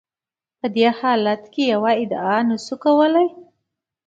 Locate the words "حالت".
0.99-1.43